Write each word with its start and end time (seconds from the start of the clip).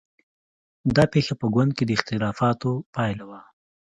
دا 0.95 1.03
پېښه 1.13 1.33
په 1.41 1.45
ګوند 1.53 1.71
کې 1.77 1.83
د 1.85 1.91
اختلافونو 1.97 2.71
پایله 2.95 3.23
وه. 3.29 3.41